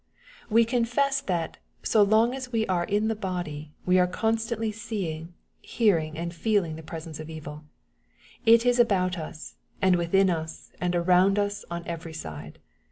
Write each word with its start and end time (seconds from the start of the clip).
We 0.49 0.65
confess 0.65 1.21
that, 1.21 1.57
so 1.83 2.01
long 2.01 2.33
as 2.33 2.51
we 2.51 2.65
are 2.65 2.85
in 2.85 3.07
the 3.07 3.13
body, 3.13 3.71
we 3.85 3.99
are 3.99 4.07
constantly 4.07 4.71
seeing, 4.71 5.35
hearing, 5.61 6.17
and 6.17 6.33
feeling 6.33 6.75
the 6.75 6.81
presence 6.81 7.19
of 7.19 7.29
evil. 7.29 7.65
It 8.43 8.65
is 8.65 8.79
about 8.79 9.19
us, 9.19 9.57
and 9.79 9.97
within 9.97 10.31
us, 10.31 10.71
and 10.81 10.95
around 10.95 11.37
us 11.37 11.63
on 11.69 11.83
every 11.85 12.13
side. 12.13 12.57